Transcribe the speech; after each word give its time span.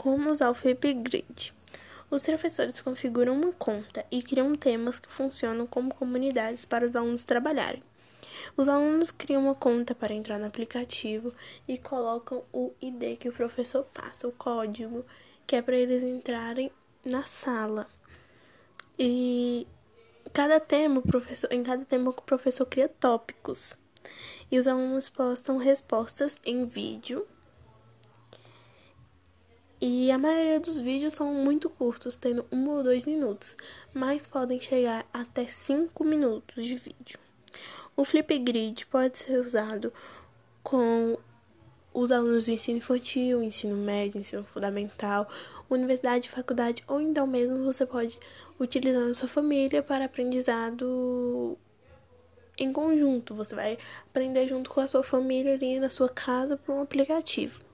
Como 0.00 0.32
usar 0.32 0.48
o 0.48 0.54
Flipgrid? 0.54 1.52
Os 2.10 2.22
professores 2.22 2.80
configuram 2.80 3.34
uma 3.34 3.52
conta 3.52 4.02
e 4.10 4.22
criam 4.22 4.56
temas 4.56 4.98
que 4.98 5.12
funcionam 5.12 5.66
como 5.66 5.94
comunidades 5.94 6.64
para 6.64 6.86
os 6.86 6.96
alunos 6.96 7.22
trabalharem. 7.22 7.82
Os 8.56 8.66
alunos 8.66 9.10
criam 9.10 9.42
uma 9.42 9.54
conta 9.54 9.94
para 9.94 10.14
entrar 10.14 10.38
no 10.38 10.46
aplicativo 10.46 11.34
e 11.68 11.76
colocam 11.76 12.42
o 12.50 12.72
ID 12.80 13.18
que 13.18 13.28
o 13.28 13.32
professor 13.34 13.84
passa, 13.92 14.26
o 14.26 14.32
código, 14.32 15.04
que 15.46 15.54
é 15.54 15.60
para 15.60 15.76
eles 15.76 16.02
entrarem 16.02 16.72
na 17.04 17.26
sala. 17.26 17.86
E 18.98 19.66
cada 20.32 20.58
tema, 20.58 21.02
professor, 21.02 21.52
em 21.52 21.62
cada 21.62 21.84
tema 21.84 22.08
o 22.08 22.14
professor 22.14 22.64
cria 22.64 22.88
tópicos. 22.88 23.76
E 24.50 24.58
os 24.58 24.66
alunos 24.66 25.10
postam 25.10 25.58
respostas 25.58 26.36
em 26.46 26.64
vídeo 26.64 27.28
e 29.80 30.10
a 30.10 30.18
maioria 30.18 30.60
dos 30.60 30.78
vídeos 30.78 31.14
são 31.14 31.32
muito 31.32 31.70
curtos, 31.70 32.14
tendo 32.14 32.44
um 32.52 32.68
ou 32.68 32.82
dois 32.82 33.06
minutos, 33.06 33.56
mas 33.94 34.26
podem 34.26 34.60
chegar 34.60 35.06
até 35.10 35.46
cinco 35.46 36.04
minutos 36.04 36.66
de 36.66 36.74
vídeo. 36.74 37.18
O 37.96 38.04
Flipgrid 38.04 38.86
pode 38.86 39.18
ser 39.18 39.40
usado 39.40 39.90
com 40.62 41.16
os 41.94 42.12
alunos 42.12 42.46
do 42.46 42.52
ensino 42.52 42.78
infantil, 42.78 43.42
ensino 43.42 43.74
médio, 43.74 44.20
ensino 44.20 44.44
fundamental, 44.44 45.26
universidade, 45.68 46.28
faculdade, 46.28 46.84
ou 46.86 47.00
então 47.00 47.26
mesmo 47.26 47.64
você 47.64 47.86
pode 47.86 48.18
utilizar 48.58 49.06
na 49.06 49.14
sua 49.14 49.28
família 49.28 49.82
para 49.82 50.04
aprendizado 50.04 51.56
em 52.58 52.70
conjunto. 52.70 53.34
Você 53.34 53.54
vai 53.54 53.78
aprender 54.06 54.46
junto 54.46 54.68
com 54.68 54.80
a 54.80 54.86
sua 54.86 55.02
família 55.02 55.54
ali 55.54 55.80
na 55.80 55.88
sua 55.88 56.08
casa 56.08 56.56
por 56.56 56.74
um 56.74 56.82
aplicativo. 56.82 57.69